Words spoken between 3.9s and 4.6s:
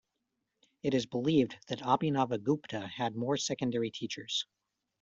teachers.